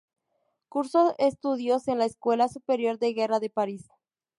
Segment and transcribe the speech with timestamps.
[0.67, 3.91] Cursó estudios en la Escuela Superior de Guerra de París.